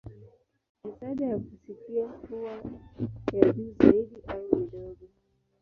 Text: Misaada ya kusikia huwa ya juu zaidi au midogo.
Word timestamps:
Misaada 0.83 1.25
ya 1.27 1.37
kusikia 1.39 2.07
huwa 2.07 2.51
ya 3.33 3.53
juu 3.53 3.73
zaidi 3.79 4.07
au 4.27 4.55
midogo. 4.55 4.97